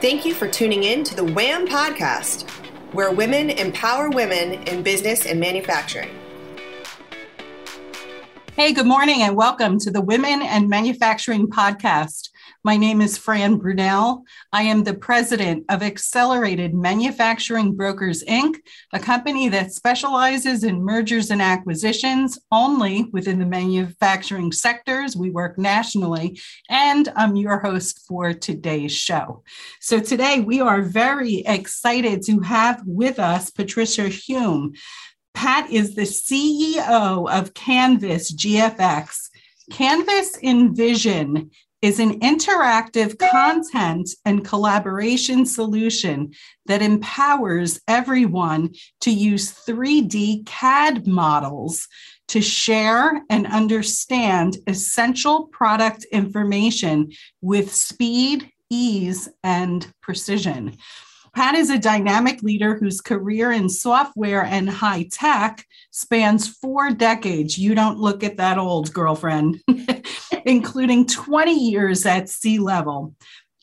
Thank 0.00 0.24
you 0.24 0.32
for 0.32 0.46
tuning 0.46 0.84
in 0.84 1.02
to 1.02 1.16
the 1.16 1.24
WHAM 1.24 1.66
podcast, 1.66 2.48
where 2.92 3.10
women 3.10 3.50
empower 3.50 4.08
women 4.10 4.52
in 4.68 4.84
business 4.84 5.26
and 5.26 5.40
manufacturing. 5.40 6.16
Hey, 8.54 8.72
good 8.72 8.86
morning, 8.86 9.22
and 9.22 9.34
welcome 9.34 9.76
to 9.80 9.90
the 9.90 10.00
Women 10.00 10.40
and 10.42 10.68
Manufacturing 10.68 11.48
Podcast. 11.48 12.27
My 12.64 12.76
name 12.76 13.00
is 13.00 13.16
Fran 13.16 13.60
Brunell. 13.60 14.24
I 14.52 14.64
am 14.64 14.82
the 14.82 14.94
president 14.94 15.64
of 15.68 15.80
Accelerated 15.80 16.74
Manufacturing 16.74 17.76
Brokers, 17.76 18.24
Inc., 18.24 18.56
a 18.92 18.98
company 18.98 19.48
that 19.48 19.72
specializes 19.72 20.64
in 20.64 20.82
mergers 20.82 21.30
and 21.30 21.40
acquisitions 21.40 22.36
only 22.50 23.04
within 23.12 23.38
the 23.38 23.46
manufacturing 23.46 24.50
sectors. 24.50 25.16
We 25.16 25.30
work 25.30 25.56
nationally, 25.56 26.40
and 26.68 27.08
I'm 27.14 27.36
your 27.36 27.60
host 27.60 28.04
for 28.08 28.32
today's 28.32 28.92
show. 28.92 29.44
So, 29.80 30.00
today 30.00 30.40
we 30.40 30.60
are 30.60 30.82
very 30.82 31.44
excited 31.46 32.22
to 32.22 32.40
have 32.40 32.82
with 32.84 33.20
us 33.20 33.50
Patricia 33.50 34.08
Hume. 34.08 34.72
Pat 35.32 35.70
is 35.70 35.94
the 35.94 36.02
CEO 36.02 37.30
of 37.30 37.54
Canvas 37.54 38.34
GFX. 38.34 39.28
Canvas 39.70 40.36
Envision 40.42 41.50
is 41.80 42.00
an 42.00 42.20
interactive 42.20 43.18
content 43.18 44.10
and 44.24 44.44
collaboration 44.44 45.46
solution 45.46 46.32
that 46.66 46.82
empowers 46.82 47.80
everyone 47.86 48.74
to 49.00 49.10
use 49.10 49.52
3D 49.52 50.44
CAD 50.46 51.06
models 51.06 51.86
to 52.28 52.40
share 52.40 53.22
and 53.30 53.46
understand 53.46 54.58
essential 54.66 55.46
product 55.46 56.04
information 56.12 57.10
with 57.40 57.72
speed, 57.74 58.50
ease, 58.70 59.28
and 59.42 59.90
precision. 60.02 60.76
Pat 61.38 61.54
is 61.54 61.70
a 61.70 61.78
dynamic 61.78 62.42
leader 62.42 62.74
whose 62.74 63.00
career 63.00 63.52
in 63.52 63.68
software 63.68 64.42
and 64.42 64.68
high 64.68 65.06
tech 65.12 65.64
spans 65.92 66.48
four 66.48 66.90
decades. 66.90 67.56
You 67.56 67.76
don't 67.76 68.00
look 68.00 68.24
at 68.24 68.38
that 68.38 68.58
old, 68.58 68.92
girlfriend, 68.92 69.62
including 70.46 71.06
20 71.06 71.52
years 71.52 72.04
at 72.06 72.28
C 72.28 72.58
level. 72.58 73.14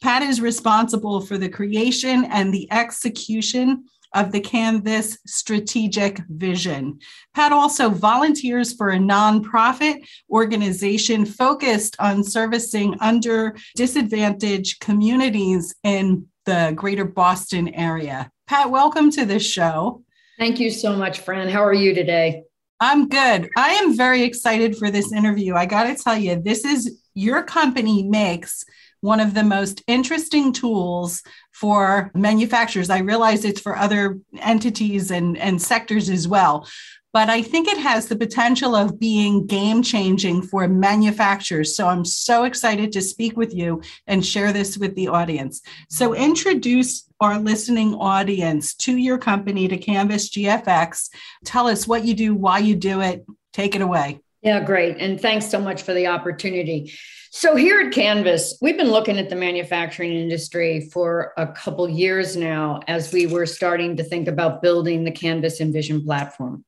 Pat 0.01 0.21
is 0.21 0.39
responsible 0.39 1.19
for 1.19 1.37
the 1.37 1.49
creation 1.49 2.23
and 2.23 2.53
the 2.53 2.71
execution 2.71 3.83
of 4.13 4.31
the 4.31 4.39
Canvas 4.39 5.17
strategic 5.27 6.19
vision. 6.29 6.97
Pat 7.33 7.51
also 7.51 7.89
volunteers 7.89 8.73
for 8.73 8.91
a 8.91 8.97
nonprofit 8.97 10.07
organization 10.29 11.25
focused 11.25 11.97
on 11.99 12.23
servicing 12.23 12.95
under 13.01 13.53
disadvantaged 13.75 14.79
communities 14.79 15.75
in 15.83 16.25
the 16.45 16.73
greater 16.75 17.05
Boston 17.05 17.69
area. 17.69 18.31
Pat, 18.47 18.69
welcome 18.69 19.11
to 19.11 19.25
this 19.25 19.45
show. 19.45 20.03
Thank 20.37 20.59
you 20.59 20.69
so 20.69 20.95
much, 20.95 21.19
Fran. 21.19 21.49
How 21.49 21.63
are 21.63 21.73
you 21.73 21.93
today? 21.93 22.43
I'm 22.79 23.07
good. 23.07 23.49
I 23.57 23.71
am 23.71 23.95
very 23.95 24.23
excited 24.23 24.77
for 24.77 24.91
this 24.91 25.11
interview. 25.11 25.55
I 25.55 25.65
got 25.65 25.85
to 25.85 26.01
tell 26.01 26.17
you, 26.17 26.41
this 26.41 26.65
is 26.65 26.99
your 27.13 27.41
company 27.43 28.03
makes 28.03 28.65
one 29.01 29.19
of 29.19 29.33
the 29.33 29.43
most 29.43 29.83
interesting 29.87 30.51
tools 30.51 31.21
for 31.51 32.11
manufacturers. 32.13 32.89
I 32.89 32.99
realize 32.99 33.45
it's 33.45 33.61
for 33.61 33.77
other 33.77 34.19
entities 34.39 35.11
and, 35.11 35.37
and 35.37 35.61
sectors 35.61 36.09
as 36.09 36.27
well 36.27 36.67
but 37.15 37.29
I 37.29 37.41
think 37.41 37.69
it 37.69 37.77
has 37.77 38.09
the 38.09 38.17
potential 38.17 38.75
of 38.75 38.99
being 38.99 39.47
game 39.47 39.81
changing 39.81 40.41
for 40.41 40.67
manufacturers. 40.67 41.73
So 41.73 41.87
I'm 41.87 42.03
so 42.03 42.43
excited 42.43 42.91
to 42.91 43.01
speak 43.01 43.37
with 43.37 43.55
you 43.55 43.81
and 44.05 44.25
share 44.25 44.51
this 44.51 44.77
with 44.77 44.95
the 44.95 45.07
audience. 45.07 45.61
So 45.89 46.13
introduce 46.13 47.09
our 47.21 47.39
listening 47.39 47.93
audience 47.93 48.75
to 48.75 48.97
your 48.97 49.17
company, 49.17 49.69
to 49.69 49.77
Canvas 49.77 50.29
GFX. 50.29 51.07
Tell 51.45 51.69
us 51.69 51.87
what 51.87 52.03
you 52.03 52.15
do, 52.15 52.35
why 52.35 52.59
you 52.59 52.75
do 52.75 52.99
it. 52.99 53.25
Take 53.53 53.75
it 53.75 53.81
away. 53.81 54.19
Yeah, 54.41 54.59
great. 54.59 54.97
And 54.97 55.17
thanks 55.17 55.49
so 55.49 55.61
much 55.61 55.83
for 55.83 55.93
the 55.93 56.07
opportunity. 56.07 56.91
So 57.31 57.55
here 57.55 57.79
at 57.79 57.93
Canvas, 57.93 58.57
we've 58.61 58.77
been 58.77 58.91
looking 58.91 59.17
at 59.19 59.29
the 59.29 59.37
manufacturing 59.37 60.11
industry 60.11 60.89
for 60.91 61.31
a 61.37 61.47
couple 61.47 61.87
years 61.89 62.35
now 62.35 62.81
as 62.89 63.13
we 63.13 63.25
were 63.25 63.45
starting 63.45 63.95
to 63.95 64.03
think 64.03 64.27
about 64.27 64.61
building 64.61 65.05
the 65.05 65.11
Canvas 65.11 65.61
Envision 65.61 66.03
platform. 66.03 66.65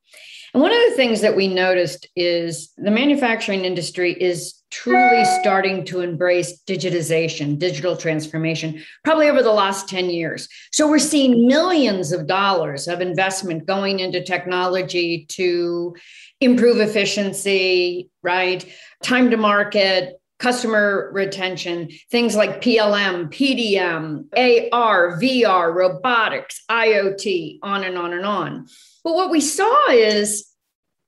And 0.53 0.63
one 0.63 0.71
of 0.71 0.79
the 0.89 0.95
things 0.95 1.21
that 1.21 1.35
we 1.35 1.47
noticed 1.47 2.07
is 2.15 2.71
the 2.77 2.91
manufacturing 2.91 3.65
industry 3.65 4.13
is 4.13 4.61
truly 4.69 5.23
starting 5.41 5.85
to 5.85 6.01
embrace 6.01 6.61
digitization, 6.67 7.57
digital 7.57 7.95
transformation, 7.95 8.83
probably 9.03 9.29
over 9.29 9.41
the 9.41 9.51
last 9.51 9.87
10 9.87 10.09
years. 10.09 10.47
So 10.71 10.89
we're 10.89 10.99
seeing 10.99 11.47
millions 11.47 12.11
of 12.11 12.27
dollars 12.27 12.87
of 12.87 13.01
investment 13.01 13.65
going 13.65 13.99
into 13.99 14.23
technology 14.23 15.25
to 15.29 15.95
improve 16.41 16.79
efficiency, 16.79 18.09
right? 18.23 18.65
Time 19.03 19.31
to 19.31 19.37
market, 19.37 20.19
customer 20.39 21.09
retention, 21.13 21.89
things 22.11 22.35
like 22.35 22.61
PLM, 22.61 23.29
PDM, 23.33 24.71
AR, 24.71 25.19
VR, 25.19 25.73
robotics, 25.73 26.63
IoT, 26.69 27.59
on 27.63 27.83
and 27.83 27.97
on 27.97 28.13
and 28.13 28.25
on. 28.25 28.67
But 29.03 29.15
what 29.15 29.31
we 29.31 29.41
saw 29.41 29.89
is 29.89 30.47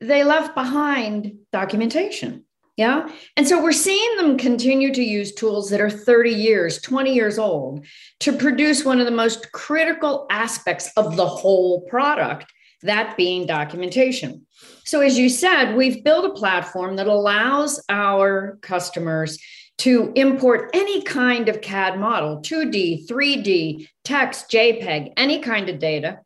they 0.02 0.24
left 0.24 0.56
behind 0.56 1.34
documentation. 1.52 2.46
Yeah. 2.78 3.10
And 3.36 3.46
so 3.46 3.62
we're 3.62 3.74
seeing 3.74 4.16
them 4.16 4.38
continue 4.38 4.94
to 4.94 5.04
use 5.04 5.34
tools 5.34 5.70
that 5.70 5.82
are 5.82 5.90
30 5.90 6.30
years, 6.30 6.82
20 6.82 7.14
years 7.14 7.38
old 7.38 7.86
to 8.22 8.32
produce 8.32 8.86
one 8.86 9.02
of 9.02 9.06
the 9.06 9.12
most 9.12 9.52
critical 9.52 10.26
aspects 10.30 10.90
of 10.96 11.18
the 11.18 11.28
whole 11.28 11.82
product, 11.82 12.54
that 12.82 13.18
being 13.18 13.46
documentation. 13.46 14.46
So, 14.86 15.02
as 15.02 15.18
you 15.18 15.30
said, 15.30 15.76
we've 15.76 16.04
built 16.04 16.26
a 16.26 16.40
platform 16.40 16.96
that 16.96 17.08
allows 17.08 17.84
our 17.90 18.58
customers 18.62 19.38
to 19.80 20.12
import 20.16 20.72
any 20.74 21.02
kind 21.04 21.48
of 21.48 21.62
CAD 21.62 22.00
model 22.00 22.42
2D, 22.42 23.08
3D, 23.08 23.88
text, 24.04 24.50
JPEG, 24.52 25.14
any 25.16 25.40
kind 25.40 25.70
of 25.70 25.80
data 25.80 26.20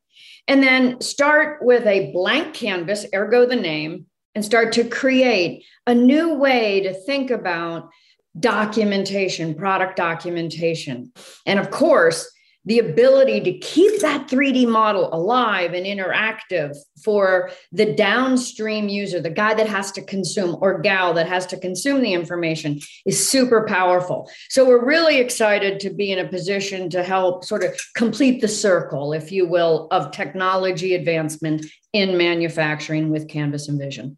and 0.47 0.61
then 0.61 0.99
start 1.01 1.63
with 1.63 1.85
a 1.85 2.11
blank 2.11 2.53
canvas, 2.53 3.05
ergo 3.13 3.45
the 3.45 3.55
name, 3.55 4.05
and 4.35 4.43
start 4.43 4.73
to 4.73 4.83
create 4.83 5.65
a 5.87 5.93
new 5.93 6.33
way 6.33 6.81
to 6.81 6.93
think 6.93 7.31
about 7.31 7.89
documentation, 8.39 9.53
product 9.53 9.95
documentation. 9.95 11.11
And 11.45 11.59
of 11.59 11.69
course, 11.71 12.29
the 12.65 12.79
ability 12.79 13.41
to 13.41 13.57
keep 13.57 14.01
that 14.01 14.27
3D 14.27 14.67
model 14.67 15.13
alive 15.13 15.73
and 15.73 15.85
interactive 15.85 16.75
for 17.03 17.51
the 17.71 17.93
downstream 17.93 18.87
user, 18.87 19.19
the 19.19 19.29
guy 19.29 19.53
that 19.53 19.67
has 19.67 19.91
to 19.91 20.01
consume 20.01 20.57
or 20.61 20.79
gal 20.79 21.13
that 21.13 21.27
has 21.27 21.45
to 21.47 21.57
consume 21.57 22.01
the 22.01 22.13
information 22.13 22.79
is 23.05 23.27
super 23.27 23.65
powerful. 23.67 24.29
So 24.49 24.65
we're 24.65 24.85
really 24.85 25.17
excited 25.17 25.79
to 25.81 25.89
be 25.89 26.11
in 26.11 26.19
a 26.19 26.27
position 26.27 26.89
to 26.91 27.03
help 27.03 27.43
sort 27.43 27.63
of 27.63 27.79
complete 27.95 28.41
the 28.41 28.47
circle, 28.47 29.13
if 29.13 29.31
you 29.31 29.47
will, 29.47 29.87
of 29.91 30.11
technology 30.11 30.95
advancement 30.95 31.65
in 31.91 32.17
manufacturing 32.17 33.09
with 33.09 33.27
Canvas 33.27 33.69
Envision. 33.69 34.17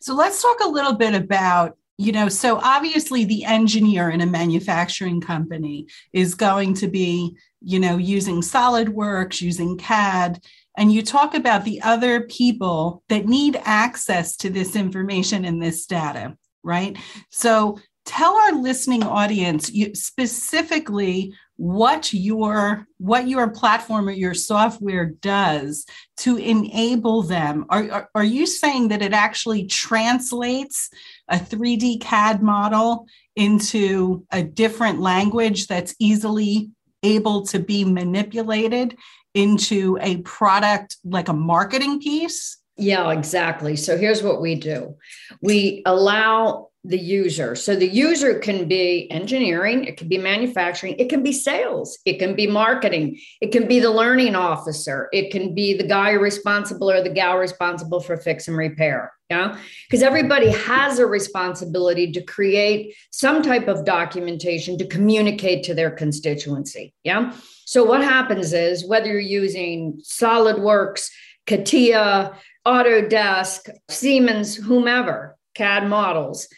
So 0.00 0.14
let's 0.14 0.42
talk 0.42 0.58
a 0.62 0.68
little 0.68 0.94
bit 0.94 1.14
about 1.14 1.76
you 1.98 2.12
know 2.12 2.28
so 2.28 2.58
obviously 2.62 3.24
the 3.24 3.44
engineer 3.44 4.10
in 4.10 4.20
a 4.20 4.26
manufacturing 4.26 5.20
company 5.20 5.86
is 6.12 6.34
going 6.34 6.74
to 6.74 6.88
be 6.88 7.36
you 7.64 7.78
know, 7.78 7.96
using 7.96 8.40
SolidWorks, 8.40 9.40
using 9.40 9.78
CAD, 9.78 10.42
and 10.76 10.92
you 10.92 11.02
talk 11.02 11.34
about 11.34 11.64
the 11.64 11.80
other 11.82 12.22
people 12.22 13.02
that 13.08 13.26
need 13.26 13.60
access 13.64 14.36
to 14.36 14.50
this 14.50 14.74
information 14.74 15.44
and 15.44 15.62
this 15.62 15.86
data, 15.86 16.36
right? 16.62 16.96
So 17.30 17.78
tell 18.04 18.34
our 18.34 18.52
listening 18.52 19.02
audience 19.02 19.70
specifically 19.94 21.34
what 21.62 22.12
your 22.12 22.88
what 22.98 23.28
your 23.28 23.48
platform 23.48 24.08
or 24.08 24.12
your 24.12 24.34
software 24.34 25.06
does 25.06 25.86
to 26.16 26.36
enable 26.36 27.22
them 27.22 27.64
are, 27.68 27.88
are, 27.88 28.10
are 28.16 28.24
you 28.24 28.48
saying 28.48 28.88
that 28.88 29.00
it 29.00 29.12
actually 29.12 29.64
translates 29.68 30.90
a 31.28 31.36
3d 31.36 32.00
cad 32.00 32.42
model 32.42 33.06
into 33.36 34.26
a 34.32 34.42
different 34.42 34.98
language 34.98 35.68
that's 35.68 35.94
easily 36.00 36.68
able 37.04 37.46
to 37.46 37.60
be 37.60 37.84
manipulated 37.84 38.98
into 39.32 39.96
a 40.00 40.16
product 40.22 40.96
like 41.04 41.28
a 41.28 41.32
marketing 41.32 42.00
piece? 42.00 42.58
Yeah, 42.76 43.12
exactly. 43.12 43.76
So 43.76 43.96
here's 43.96 44.20
what 44.20 44.40
we 44.40 44.56
do 44.56 44.96
we 45.40 45.82
allow 45.86 46.70
the 46.84 46.98
user. 46.98 47.54
So 47.54 47.76
the 47.76 47.86
user 47.86 48.38
can 48.40 48.66
be 48.66 49.08
engineering, 49.10 49.84
it 49.84 49.96
can 49.96 50.08
be 50.08 50.18
manufacturing, 50.18 50.96
it 50.98 51.08
can 51.08 51.22
be 51.22 51.32
sales, 51.32 51.98
it 52.04 52.18
can 52.18 52.34
be 52.34 52.48
marketing, 52.48 53.20
it 53.40 53.52
can 53.52 53.68
be 53.68 53.78
the 53.78 53.90
learning 53.90 54.34
officer, 54.34 55.08
it 55.12 55.30
can 55.30 55.54
be 55.54 55.76
the 55.76 55.86
guy 55.86 56.10
responsible 56.10 56.90
or 56.90 57.00
the 57.00 57.10
gal 57.10 57.38
responsible 57.38 58.00
for 58.00 58.16
fix 58.16 58.48
and 58.48 58.56
repair. 58.56 59.12
Yeah. 59.30 59.56
Because 59.88 60.02
everybody 60.02 60.50
has 60.50 60.98
a 60.98 61.06
responsibility 61.06 62.10
to 62.12 62.20
create 62.20 62.94
some 63.12 63.42
type 63.42 63.68
of 63.68 63.84
documentation 63.84 64.76
to 64.78 64.86
communicate 64.86 65.62
to 65.64 65.74
their 65.74 65.90
constituency. 65.90 66.92
Yeah. 67.04 67.32
So 67.64 67.84
what 67.84 68.02
happens 68.02 68.52
is 68.52 68.86
whether 68.86 69.06
you're 69.06 69.20
using 69.20 70.02
SolidWorks, 70.02 71.08
CATIA, 71.46 72.36
Autodesk, 72.66 73.70
Siemens, 73.88 74.54
whomever, 74.54 75.36
CAD 75.54 75.88
models, 75.88 76.48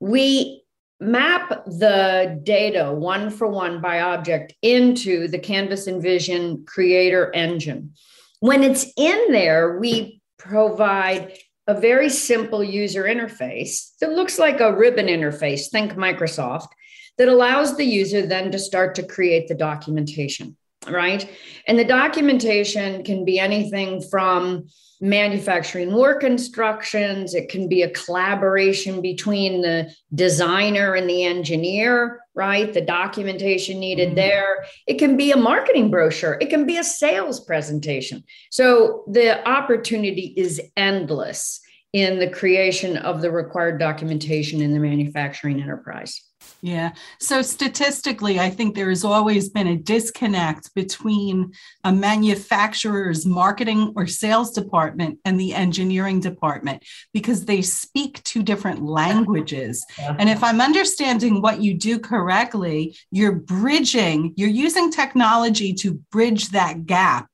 we 0.00 0.64
map 1.00 1.64
the 1.66 2.40
data 2.42 2.92
one 2.92 3.30
for 3.30 3.48
one 3.48 3.80
by 3.80 4.00
object 4.00 4.54
into 4.62 5.28
the 5.28 5.38
Canvas 5.38 5.86
Envision 5.86 6.64
Creator 6.66 7.34
Engine. 7.34 7.92
When 8.40 8.62
it's 8.62 8.86
in 8.96 9.32
there, 9.32 9.78
we 9.78 10.20
provide 10.38 11.38
a 11.66 11.78
very 11.78 12.10
simple 12.10 12.62
user 12.62 13.04
interface 13.04 13.96
that 14.00 14.12
looks 14.12 14.38
like 14.38 14.60
a 14.60 14.76
ribbon 14.76 15.06
interface, 15.06 15.70
think 15.70 15.94
Microsoft, 15.94 16.68
that 17.16 17.28
allows 17.28 17.76
the 17.76 17.84
user 17.84 18.26
then 18.26 18.50
to 18.50 18.58
start 18.58 18.94
to 18.96 19.02
create 19.02 19.48
the 19.48 19.54
documentation, 19.54 20.56
right? 20.88 21.28
And 21.66 21.78
the 21.78 21.84
documentation 21.84 23.04
can 23.04 23.24
be 23.24 23.38
anything 23.38 24.02
from 24.02 24.66
manufacturing 25.00 25.92
work 25.92 26.24
instructions. 26.24 27.34
It 27.34 27.48
can 27.48 27.68
be 27.68 27.82
a 27.82 27.90
collaboration 27.90 29.02
between 29.02 29.60
the 29.60 29.92
designer 30.14 30.94
and 30.94 31.08
the 31.08 31.24
engineer, 31.24 32.20
right? 32.34 32.72
The 32.72 32.80
documentation 32.80 33.80
needed 33.80 34.08
mm-hmm. 34.08 34.16
there. 34.16 34.64
It 34.86 34.98
can 34.98 35.16
be 35.16 35.32
a 35.32 35.36
marketing 35.36 35.90
brochure. 35.90 36.38
It 36.40 36.48
can 36.48 36.66
be 36.66 36.78
a 36.78 36.84
sales 36.84 37.40
presentation. 37.40 38.24
So 38.50 39.04
the 39.10 39.46
opportunity 39.48 40.32
is 40.36 40.60
endless 40.76 41.60
in 41.94 42.18
the 42.18 42.28
creation 42.28 42.96
of 42.96 43.22
the 43.22 43.30
required 43.30 43.78
documentation 43.78 44.60
in 44.60 44.72
the 44.72 44.80
manufacturing 44.80 45.62
enterprise. 45.62 46.20
Yeah. 46.60 46.90
So 47.20 47.40
statistically, 47.40 48.40
I 48.40 48.50
think 48.50 48.74
there 48.74 48.88
has 48.88 49.04
always 49.04 49.48
been 49.48 49.68
a 49.68 49.76
disconnect 49.76 50.74
between 50.74 51.52
a 51.84 51.92
manufacturer's 51.92 53.24
marketing 53.24 53.92
or 53.96 54.08
sales 54.08 54.50
department 54.50 55.20
and 55.24 55.38
the 55.38 55.54
engineering 55.54 56.18
department 56.18 56.82
because 57.12 57.44
they 57.44 57.62
speak 57.62 58.22
two 58.24 58.42
different 58.42 58.82
languages. 58.82 59.86
Yeah. 59.96 60.16
And 60.18 60.28
if 60.28 60.42
I'm 60.42 60.60
understanding 60.60 61.40
what 61.40 61.62
you 61.62 61.74
do 61.74 62.00
correctly, 62.00 62.96
you're 63.12 63.36
bridging, 63.36 64.34
you're 64.36 64.48
using 64.48 64.90
technology 64.90 65.74
to 65.74 65.94
bridge 66.10 66.48
that 66.48 66.86
gap. 66.86 67.28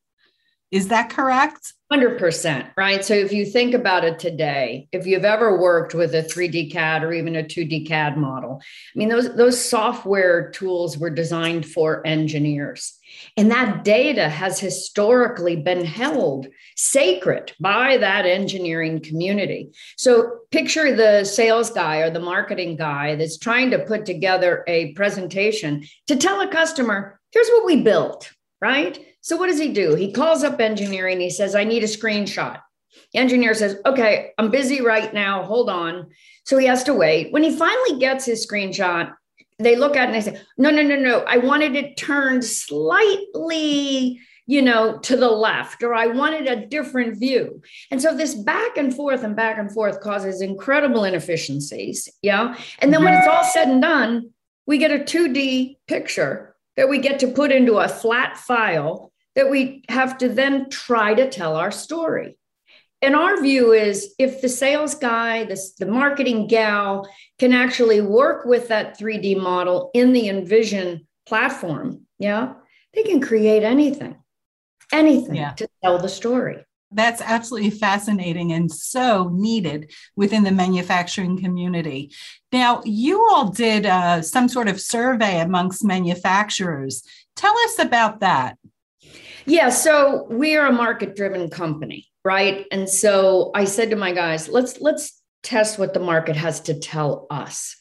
Is 0.70 0.88
that 0.88 1.10
correct? 1.10 1.74
100%, 1.92 2.70
right? 2.76 3.04
So 3.04 3.14
if 3.14 3.32
you 3.32 3.44
think 3.44 3.74
about 3.74 4.04
it 4.04 4.20
today, 4.20 4.86
if 4.92 5.04
you've 5.04 5.24
ever 5.24 5.60
worked 5.60 5.92
with 5.92 6.14
a 6.14 6.22
3D 6.22 6.70
CAD 6.70 7.02
or 7.02 7.12
even 7.12 7.34
a 7.34 7.42
2D 7.42 7.88
CAD 7.88 8.16
model, 8.16 8.60
I 8.62 8.98
mean, 8.98 9.08
those, 9.08 9.34
those 9.34 9.62
software 9.62 10.50
tools 10.52 10.96
were 10.96 11.10
designed 11.10 11.66
for 11.66 12.06
engineers. 12.06 12.96
And 13.36 13.50
that 13.50 13.82
data 13.82 14.28
has 14.28 14.60
historically 14.60 15.56
been 15.56 15.84
held 15.84 16.46
sacred 16.76 17.52
by 17.58 17.96
that 17.96 18.24
engineering 18.24 19.00
community. 19.00 19.70
So 19.96 20.38
picture 20.52 20.94
the 20.94 21.24
sales 21.24 21.70
guy 21.70 21.96
or 21.96 22.10
the 22.10 22.20
marketing 22.20 22.76
guy 22.76 23.16
that's 23.16 23.38
trying 23.38 23.72
to 23.72 23.80
put 23.80 24.06
together 24.06 24.62
a 24.68 24.92
presentation 24.92 25.84
to 26.06 26.14
tell 26.14 26.40
a 26.40 26.46
customer, 26.46 27.18
here's 27.32 27.48
what 27.48 27.66
we 27.66 27.82
built, 27.82 28.32
right? 28.60 29.04
So 29.30 29.36
what 29.36 29.46
does 29.46 29.60
he 29.60 29.68
do? 29.68 29.94
He 29.94 30.10
calls 30.10 30.42
up 30.42 30.60
engineering. 30.60 31.20
He 31.20 31.30
says, 31.30 31.54
I 31.54 31.62
need 31.62 31.84
a 31.84 31.86
screenshot. 31.86 32.60
The 33.12 33.20
engineer 33.20 33.54
says, 33.54 33.76
Okay, 33.86 34.32
I'm 34.38 34.50
busy 34.50 34.80
right 34.80 35.14
now. 35.14 35.44
Hold 35.44 35.70
on. 35.70 36.08
So 36.42 36.58
he 36.58 36.66
has 36.66 36.82
to 36.82 36.94
wait. 36.94 37.32
When 37.32 37.44
he 37.44 37.56
finally 37.56 38.00
gets 38.00 38.24
his 38.24 38.44
screenshot, 38.44 39.14
they 39.60 39.76
look 39.76 39.94
at 39.94 40.02
it 40.02 40.06
and 40.06 40.14
they 40.16 40.32
say, 40.32 40.42
No, 40.58 40.70
no, 40.70 40.82
no, 40.82 40.96
no. 40.96 41.20
I 41.28 41.36
wanted 41.36 41.76
it 41.76 41.96
turned 41.96 42.44
slightly, 42.44 44.18
you 44.46 44.62
know, 44.62 44.98
to 44.98 45.16
the 45.16 45.30
left, 45.30 45.84
or 45.84 45.94
I 45.94 46.08
wanted 46.08 46.48
a 46.48 46.66
different 46.66 47.16
view. 47.20 47.62
And 47.92 48.02
so 48.02 48.16
this 48.16 48.34
back 48.34 48.76
and 48.78 48.92
forth 48.92 49.22
and 49.22 49.36
back 49.36 49.58
and 49.58 49.70
forth 49.70 50.00
causes 50.00 50.40
incredible 50.40 51.04
inefficiencies. 51.04 52.08
Yeah. 52.20 52.56
And 52.80 52.92
then 52.92 53.04
when 53.04 53.14
it's 53.14 53.28
all 53.28 53.44
said 53.44 53.68
and 53.68 53.80
done, 53.80 54.30
we 54.66 54.78
get 54.78 54.90
a 54.90 55.04
2D 55.04 55.76
picture 55.86 56.56
that 56.76 56.88
we 56.88 56.98
get 56.98 57.20
to 57.20 57.28
put 57.28 57.52
into 57.52 57.78
a 57.78 57.86
flat 57.86 58.36
file 58.36 59.09
that 59.36 59.50
we 59.50 59.84
have 59.88 60.18
to 60.18 60.28
then 60.28 60.68
try 60.70 61.14
to 61.14 61.28
tell 61.28 61.56
our 61.56 61.70
story. 61.70 62.36
And 63.02 63.16
our 63.16 63.40
view 63.40 63.72
is 63.72 64.14
if 64.18 64.42
the 64.42 64.48
sales 64.48 64.94
guy, 64.94 65.44
this, 65.44 65.72
the 65.72 65.86
marketing 65.86 66.48
gal 66.48 67.08
can 67.38 67.52
actually 67.52 68.02
work 68.02 68.44
with 68.44 68.68
that 68.68 68.98
3D 68.98 69.40
model 69.40 69.90
in 69.94 70.12
the 70.12 70.28
Envision 70.28 71.06
platform, 71.26 72.06
yeah, 72.18 72.54
they 72.92 73.02
can 73.02 73.20
create 73.20 73.62
anything, 73.62 74.16
anything 74.92 75.36
yeah. 75.36 75.52
to 75.52 75.68
tell 75.82 75.98
the 75.98 76.08
story. 76.08 76.58
That's 76.92 77.22
absolutely 77.22 77.70
fascinating 77.70 78.52
and 78.52 78.70
so 78.70 79.30
needed 79.32 79.92
within 80.16 80.42
the 80.42 80.50
manufacturing 80.50 81.40
community. 81.40 82.12
Now, 82.52 82.82
you 82.84 83.24
all 83.30 83.48
did 83.50 83.86
uh, 83.86 84.22
some 84.22 84.48
sort 84.48 84.66
of 84.66 84.80
survey 84.80 85.40
amongst 85.40 85.84
manufacturers. 85.84 87.04
Tell 87.36 87.56
us 87.58 87.78
about 87.78 88.20
that. 88.20 88.58
Yeah, 89.46 89.70
so 89.70 90.26
we 90.30 90.56
are 90.56 90.66
a 90.66 90.72
market 90.72 91.16
driven 91.16 91.48
company, 91.48 92.08
right? 92.24 92.66
And 92.70 92.88
so 92.88 93.50
I 93.54 93.64
said 93.64 93.90
to 93.90 93.96
my 93.96 94.12
guys, 94.12 94.48
let's 94.48 94.80
let's 94.80 95.20
test 95.42 95.78
what 95.78 95.94
the 95.94 96.00
market 96.00 96.36
has 96.36 96.60
to 96.60 96.78
tell 96.78 97.26
us. 97.30 97.76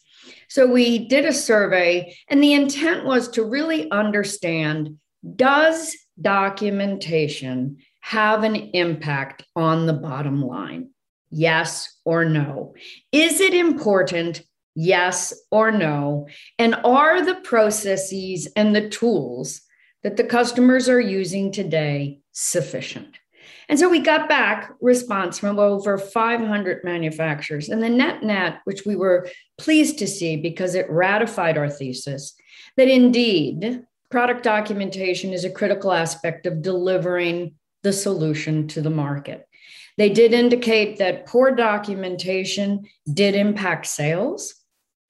So 0.47 0.65
we 0.65 1.07
did 1.07 1.25
a 1.25 1.33
survey 1.33 2.15
and 2.27 2.41
the 2.41 2.53
intent 2.53 3.05
was 3.05 3.29
to 3.29 3.43
really 3.43 3.89
understand 3.91 4.97
does 5.35 5.95
documentation 6.19 7.77
have 8.01 8.43
an 8.43 8.55
impact 8.55 9.43
on 9.55 9.85
the 9.85 9.93
bottom 9.93 10.41
line? 10.41 10.89
Yes 11.29 11.99
or 12.05 12.25
no? 12.25 12.73
Is 13.11 13.39
it 13.41 13.53
important? 13.53 14.41
Yes 14.75 15.33
or 15.51 15.71
no? 15.71 16.27
And 16.57 16.75
are 16.83 17.23
the 17.23 17.35
processes 17.35 18.47
and 18.55 18.75
the 18.75 18.89
tools 18.89 19.61
that 20.03 20.17
the 20.17 20.23
customers 20.23 20.87
are 20.89 20.99
using 20.99 21.51
today 21.51 22.21
sufficient? 22.31 23.17
And 23.67 23.77
so 23.77 23.87
we 23.87 23.99
got 23.99 24.27
back 24.27 24.73
response 24.81 25.37
from 25.37 25.59
over 25.59 25.97
500 25.97 26.83
manufacturers. 26.83 27.69
And 27.69 27.83
the 27.83 27.89
net 27.89 28.23
net, 28.23 28.59
which 28.63 28.85
we 28.85 28.95
were 28.95 29.29
pleased 29.59 29.99
to 29.99 30.07
see 30.07 30.37
because 30.37 30.73
it 30.73 30.89
ratified 30.89 31.57
our 31.57 31.69
thesis, 31.69 32.33
that 32.77 32.87
indeed 32.87 33.83
product 34.09 34.43
documentation 34.43 35.33
is 35.33 35.45
a 35.45 35.51
critical 35.51 35.91
aspect 35.91 36.47
of 36.47 36.63
delivering 36.63 37.53
the 37.83 37.93
solution 37.93 38.67
to 38.69 38.81
the 38.81 38.89
market. 38.89 39.47
They 39.97 40.09
did 40.09 40.33
indicate 40.33 40.97
that 40.97 41.25
poor 41.25 41.51
documentation 41.51 42.85
did 43.13 43.35
impact 43.35 43.85
sales. 43.85 44.55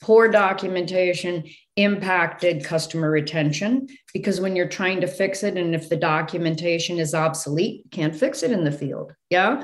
Poor 0.02 0.30
documentation 0.30 1.44
impacted 1.76 2.64
customer 2.64 3.10
retention 3.10 3.88
because 4.14 4.42
when 4.42 4.56
you're 4.56 4.68
trying 4.68 5.02
to 5.02 5.08
fix 5.08 5.44
it 5.44 5.58
and 5.58 5.74
if 5.74 5.88
the 5.88 5.96
documentation 5.96 7.00
is 7.00 7.14
obsolete 7.14 7.84
you 7.86 7.90
can't 7.90 8.16
fix 8.16 8.44
it 8.44 8.52
in 8.52 8.66
the 8.66 8.72
field 8.72 9.14
yeah? 9.30 9.64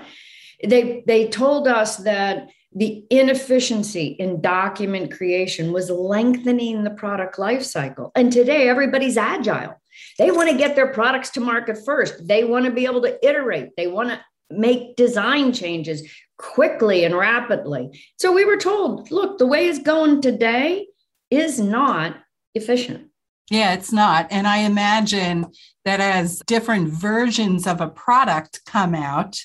They 0.65 1.03
they 1.05 1.27
told 1.27 1.67
us 1.67 1.97
that 1.97 2.49
the 2.73 3.05
inefficiency 3.09 4.07
in 4.19 4.41
document 4.41 5.11
creation 5.11 5.71
was 5.71 5.89
lengthening 5.89 6.83
the 6.83 6.89
product 6.91 7.39
life 7.39 7.63
cycle. 7.63 8.11
And 8.15 8.31
today 8.31 8.67
everybody's 8.67 9.17
agile. 9.17 9.79
They 10.19 10.29
want 10.31 10.49
to 10.49 10.57
get 10.57 10.75
their 10.75 10.91
products 10.91 11.29
to 11.31 11.39
market 11.39 11.77
first. 11.85 12.27
They 12.27 12.43
want 12.43 12.65
to 12.65 12.71
be 12.71 12.85
able 12.85 13.01
to 13.03 13.25
iterate. 13.25 13.69
They 13.77 13.87
want 13.87 14.09
to 14.09 14.19
make 14.49 14.97
design 14.97 15.53
changes 15.53 16.09
quickly 16.37 17.05
and 17.05 17.15
rapidly 17.15 17.99
so 18.17 18.31
we 18.31 18.45
were 18.45 18.57
told 18.57 19.09
look 19.11 19.37
the 19.37 19.47
way 19.47 19.67
it's 19.67 19.79
going 19.79 20.21
today 20.21 20.85
is 21.31 21.59
not 21.59 22.17
efficient. 22.53 23.09
Yeah, 23.51 23.73
it's 23.73 23.91
not. 23.91 24.27
And 24.31 24.47
I 24.47 24.59
imagine 24.59 25.47
that 25.83 25.99
as 25.99 26.41
different 26.47 26.89
versions 26.89 27.67
of 27.67 27.79
a 27.79 27.89
product 27.89 28.61
come 28.65 28.95
out, 28.95 29.39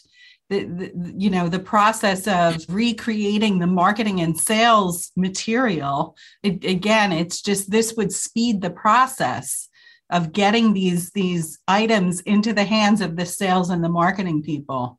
the, 0.48 0.64
the, 0.64 1.14
you 1.16 1.30
know 1.30 1.48
the 1.48 1.60
process 1.60 2.26
of 2.26 2.56
recreating 2.68 3.60
the 3.60 3.68
marketing 3.68 4.20
and 4.20 4.36
sales 4.36 5.12
material 5.16 6.16
it, 6.42 6.64
again 6.64 7.12
it's 7.12 7.40
just 7.40 7.70
this 7.70 7.94
would 7.96 8.12
speed 8.12 8.60
the 8.60 8.70
process 8.70 9.68
of 10.10 10.32
getting 10.32 10.72
these 10.72 11.12
these 11.12 11.60
items 11.68 12.20
into 12.22 12.52
the 12.52 12.64
hands 12.64 13.00
of 13.00 13.14
the 13.14 13.26
sales 13.26 13.70
and 13.70 13.84
the 13.84 13.88
marketing 13.88 14.42
people 14.42 14.98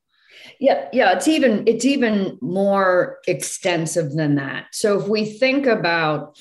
Yeah, 0.60 0.88
yeah, 0.94 1.14
it's 1.14 1.28
even 1.28 1.64
it's 1.68 1.86
even 1.86 2.38
more 2.42 3.20
extensive 3.28 4.14
than 4.14 4.36
that. 4.36 4.68
So 4.72 5.00
if 5.00 5.08
we 5.08 5.26
think 5.26 5.66
about 5.66 6.38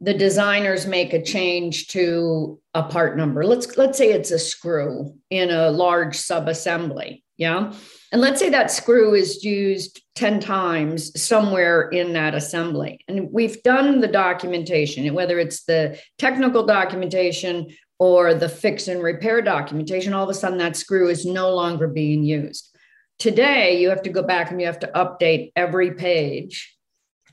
the 0.00 0.14
designers 0.14 0.86
make 0.86 1.12
a 1.12 1.22
change 1.22 1.88
to 1.88 2.60
a 2.74 2.82
part 2.82 3.16
number, 3.16 3.44
let's 3.44 3.76
let's 3.76 3.98
say 3.98 4.12
it's 4.12 4.30
a 4.30 4.38
screw 4.38 5.14
in 5.30 5.50
a 5.50 5.70
large 5.70 6.16
subassembly, 6.16 7.22
yeah? 7.36 7.72
And 8.12 8.20
let's 8.20 8.40
say 8.40 8.50
that 8.50 8.70
screw 8.70 9.14
is 9.14 9.44
used 9.44 10.00
10 10.14 10.40
times 10.40 11.20
somewhere 11.20 11.88
in 11.90 12.12
that 12.12 12.34
assembly. 12.34 13.00
And 13.08 13.30
we've 13.32 13.62
done 13.62 14.00
the 14.00 14.08
documentation, 14.08 15.12
whether 15.12 15.38
it's 15.38 15.64
the 15.64 15.98
technical 16.18 16.64
documentation 16.64 17.66
or 17.98 18.34
the 18.34 18.48
fix 18.48 18.88
and 18.88 19.02
repair 19.02 19.42
documentation, 19.42 20.12
all 20.12 20.24
of 20.24 20.30
a 20.30 20.34
sudden 20.34 20.58
that 20.58 20.76
screw 20.76 21.08
is 21.08 21.26
no 21.26 21.54
longer 21.54 21.88
being 21.88 22.22
used. 22.22 22.75
Today, 23.18 23.80
you 23.80 23.88
have 23.88 24.02
to 24.02 24.10
go 24.10 24.22
back 24.22 24.50
and 24.50 24.60
you 24.60 24.66
have 24.66 24.78
to 24.80 24.90
update 24.94 25.52
every 25.56 25.92
page 25.92 26.76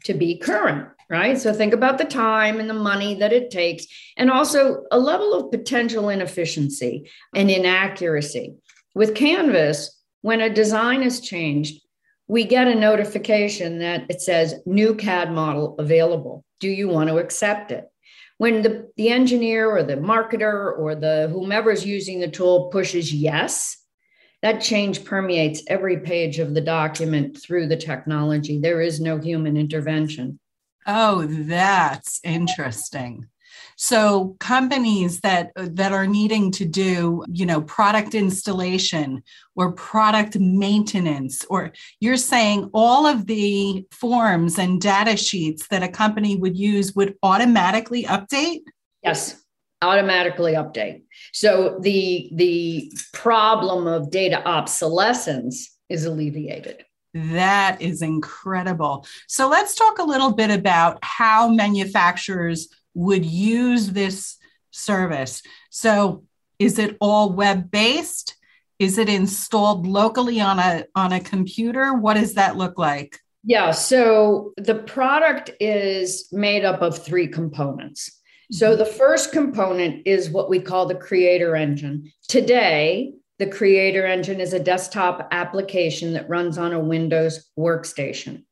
to 0.05 0.13
be 0.13 0.37
current, 0.37 0.87
right? 1.09 1.37
So 1.37 1.53
think 1.53 1.73
about 1.73 1.97
the 1.97 2.05
time 2.05 2.59
and 2.59 2.69
the 2.69 2.73
money 2.73 3.15
that 3.15 3.33
it 3.33 3.51
takes, 3.51 3.85
and 4.17 4.29
also 4.29 4.83
a 4.91 4.99
level 4.99 5.33
of 5.33 5.51
potential 5.51 6.09
inefficiency 6.09 7.09
and 7.35 7.49
inaccuracy. 7.49 8.55
With 8.95 9.15
Canvas, 9.15 10.01
when 10.21 10.39
a 10.39 10.49
design 10.49 11.03
is 11.03 11.19
changed, 11.19 11.81
we 12.27 12.45
get 12.45 12.67
a 12.67 12.75
notification 12.75 13.79
that 13.79 14.05
it 14.09 14.21
says 14.21 14.61
new 14.65 14.95
CAD 14.95 15.31
model 15.31 15.75
available. 15.77 16.45
Do 16.59 16.69
you 16.69 16.87
want 16.87 17.09
to 17.09 17.17
accept 17.17 17.71
it? 17.71 17.89
When 18.37 18.61
the, 18.61 18.89
the 18.95 19.09
engineer 19.09 19.69
or 19.69 19.83
the 19.83 19.97
marketer 19.97 20.77
or 20.77 20.95
the 20.95 21.29
whomever 21.31 21.71
is 21.71 21.85
using 21.85 22.19
the 22.19 22.29
tool 22.29 22.69
pushes 22.69 23.13
yes, 23.13 23.77
that 24.43 24.61
change 24.61 25.05
permeates 25.05 25.63
every 25.67 26.01
page 26.01 26.37
of 26.37 26.53
the 26.53 26.61
document 26.61 27.41
through 27.41 27.65
the 27.65 27.77
technology. 27.77 28.59
There 28.59 28.81
is 28.81 28.99
no 28.99 29.17
human 29.17 29.55
intervention. 29.55 30.37
Oh, 30.85 31.25
that's 31.25 32.19
interesting. 32.25 33.25
So 33.77 34.35
companies 34.39 35.21
that 35.21 35.51
that 35.55 35.93
are 35.93 36.05
needing 36.05 36.51
to 36.51 36.65
do, 36.65 37.23
you 37.31 37.45
know, 37.45 37.61
product 37.61 38.13
installation 38.13 39.23
or 39.55 39.71
product 39.71 40.37
maintenance 40.37 41.45
or 41.45 41.71
you're 42.01 42.17
saying 42.17 42.69
all 42.73 43.05
of 43.05 43.25
the 43.27 43.87
forms 43.91 44.59
and 44.59 44.81
data 44.81 45.15
sheets 45.15 45.67
that 45.69 45.83
a 45.83 45.87
company 45.87 46.35
would 46.35 46.57
use 46.57 46.93
would 46.95 47.15
automatically 47.23 48.03
update? 48.03 48.61
Yes 49.01 49.42
automatically 49.83 50.53
update. 50.53 51.03
So 51.31 51.77
the 51.81 52.29
the 52.33 52.91
problem 53.11 53.87
of 53.87 54.09
data 54.09 54.43
obsolescence 54.47 55.77
is 55.89 56.05
alleviated. 56.05 56.85
That 57.13 57.79
is 57.81 58.01
incredible. 58.01 59.05
So 59.27 59.47
let's 59.47 59.75
talk 59.75 59.99
a 59.99 60.03
little 60.03 60.33
bit 60.33 60.49
about 60.49 60.97
how 61.03 61.47
manufacturers 61.49 62.69
would 62.95 63.25
use 63.25 63.91
this 63.91 64.37
service. 64.71 65.43
So 65.69 66.23
is 66.57 66.79
it 66.79 66.97
all 66.99 67.31
web 67.31 67.69
based? 67.69 68.35
Is 68.79 68.97
it 68.97 69.09
installed 69.09 69.85
locally 69.85 70.41
on 70.41 70.59
a 70.59 70.85
on 70.95 71.13
a 71.13 71.19
computer? 71.19 71.93
What 71.93 72.15
does 72.15 72.33
that 72.33 72.57
look 72.57 72.79
like? 72.79 73.19
Yeah, 73.43 73.71
so 73.71 74.53
the 74.57 74.75
product 74.75 75.51
is 75.59 76.29
made 76.31 76.63
up 76.63 76.81
of 76.81 76.97
three 76.97 77.27
components. 77.27 78.21
So 78.53 78.75
the 78.75 78.85
first 78.85 79.31
component 79.31 80.05
is 80.05 80.29
what 80.29 80.47
we 80.47 80.59
call 80.59 80.85
the 80.85 80.93
creator 80.93 81.55
engine. 81.55 82.11
Today, 82.27 83.13
the 83.39 83.47
creator 83.47 84.05
engine 84.05 84.39
is 84.39 84.53
a 84.53 84.59
desktop 84.59 85.27
application 85.31 86.13
that 86.13 86.29
runs 86.29 86.59
on 86.59 86.71
a 86.71 86.79
Windows 86.79 87.49
workstation. 87.57 88.43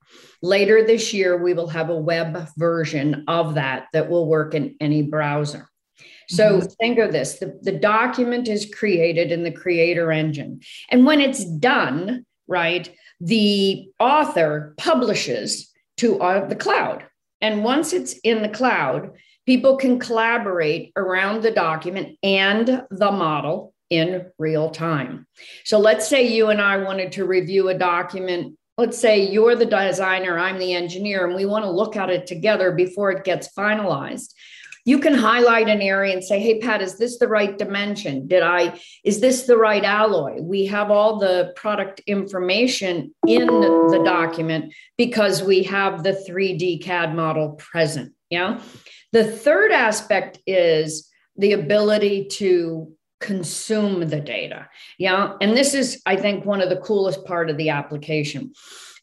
Later 0.41 0.83
this 0.83 1.13
year, 1.13 1.37
we 1.37 1.53
will 1.53 1.67
have 1.67 1.91
a 1.91 1.95
web 1.95 2.47
version 2.57 3.25
of 3.27 3.53
that 3.53 3.89
that 3.93 4.09
will 4.09 4.27
work 4.27 4.55
in 4.55 4.75
any 4.79 5.03
browser. 5.03 5.69
So 6.29 6.57
mm-hmm. 6.57 6.67
think 6.79 6.97
of 6.97 7.11
this 7.11 7.37
the, 7.37 7.59
the 7.61 7.77
document 7.77 8.47
is 8.47 8.73
created 8.73 9.31
in 9.31 9.43
the 9.43 9.51
creator 9.51 10.11
engine. 10.11 10.61
And 10.89 11.05
when 11.05 11.21
it's 11.21 11.45
done, 11.45 12.25
right, 12.47 12.91
the 13.19 13.87
author 13.99 14.73
publishes 14.77 15.71
to 15.97 16.19
uh, 16.19 16.47
the 16.47 16.55
cloud. 16.55 17.05
And 17.39 17.63
once 17.63 17.93
it's 17.93 18.13
in 18.23 18.41
the 18.41 18.49
cloud, 18.49 19.11
People 19.45 19.77
can 19.77 19.99
collaborate 19.99 20.91
around 20.95 21.41
the 21.41 21.51
document 21.51 22.17
and 22.21 22.83
the 22.89 23.11
model 23.11 23.73
in 23.89 24.25
real 24.39 24.69
time. 24.69 25.27
So 25.65 25.77
let's 25.77 26.07
say 26.07 26.27
you 26.27 26.49
and 26.49 26.61
I 26.61 26.77
wanted 26.77 27.11
to 27.13 27.25
review 27.25 27.69
a 27.69 27.77
document. 27.77 28.57
Let's 28.77 28.97
say 28.97 29.29
you're 29.29 29.55
the 29.55 29.65
designer, 29.65 30.39
I'm 30.39 30.57
the 30.57 30.73
engineer, 30.73 31.27
and 31.27 31.35
we 31.35 31.45
want 31.45 31.65
to 31.65 31.71
look 31.71 31.95
at 31.97 32.09
it 32.09 32.25
together 32.25 32.71
before 32.71 33.11
it 33.11 33.25
gets 33.25 33.49
finalized. 33.53 34.33
You 34.85 34.97
can 34.97 35.13
highlight 35.13 35.69
an 35.69 35.81
area 35.81 36.13
and 36.13 36.23
say, 36.23 36.39
hey, 36.39 36.59
Pat, 36.59 36.81
is 36.81 36.97
this 36.97 37.19
the 37.19 37.27
right 37.27 37.55
dimension? 37.55 38.27
Did 38.27 38.41
I, 38.41 38.79
is 39.03 39.19
this 39.19 39.43
the 39.43 39.57
right 39.57 39.83
alloy? 39.83 40.41
We 40.41 40.65
have 40.67 40.89
all 40.89 41.19
the 41.19 41.53
product 41.55 41.99
information 42.07 43.13
in 43.27 43.45
the 43.45 44.01
document 44.03 44.73
because 44.97 45.43
we 45.43 45.63
have 45.63 46.01
the 46.01 46.13
3D 46.13 46.81
CAD 46.83 47.13
model 47.13 47.51
present. 47.51 48.13
Yeah. 48.31 48.59
The 49.11 49.23
third 49.23 49.71
aspect 49.71 50.39
is 50.45 51.09
the 51.37 51.53
ability 51.53 52.27
to 52.33 52.93
consume 53.19 54.09
the 54.09 54.19
data. 54.19 54.67
Yeah. 54.97 55.33
And 55.41 55.55
this 55.55 55.73
is, 55.73 56.01
I 56.05 56.15
think, 56.15 56.45
one 56.45 56.61
of 56.61 56.69
the 56.69 56.77
coolest 56.77 57.23
part 57.25 57.49
of 57.49 57.57
the 57.57 57.69
application. 57.69 58.53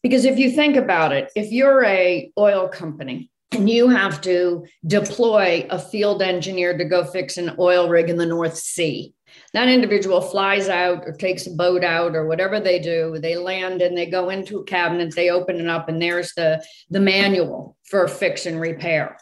Because 0.02 0.24
if 0.24 0.38
you 0.38 0.50
think 0.50 0.76
about 0.76 1.12
it, 1.12 1.30
if 1.34 1.50
you're 1.50 1.84
a 1.84 2.30
oil 2.38 2.68
company 2.68 3.30
and 3.52 3.68
you 3.70 3.88
have 3.88 4.20
to 4.22 4.66
deploy 4.86 5.66
a 5.70 5.78
field 5.78 6.22
engineer 6.22 6.76
to 6.76 6.84
go 6.84 7.04
fix 7.04 7.36
an 7.36 7.54
oil 7.58 7.88
rig 7.88 8.10
in 8.10 8.16
the 8.16 8.26
North 8.26 8.56
Sea, 8.56 9.14
that 9.52 9.68
individual 9.68 10.20
flies 10.20 10.68
out 10.68 11.04
or 11.06 11.12
takes 11.12 11.46
a 11.46 11.50
boat 11.50 11.84
out 11.84 12.14
or 12.14 12.26
whatever 12.26 12.60
they 12.60 12.78
do 12.78 13.18
they 13.18 13.36
land 13.36 13.82
and 13.82 13.96
they 13.96 14.06
go 14.06 14.30
into 14.30 14.58
a 14.58 14.64
cabinet 14.64 15.14
they 15.14 15.30
open 15.30 15.60
it 15.60 15.68
up 15.68 15.88
and 15.88 16.00
there's 16.00 16.32
the 16.34 16.62
the 16.90 17.00
manual 17.00 17.76
for 17.84 18.08
fix 18.08 18.46
and 18.46 18.60
repair 18.60 19.16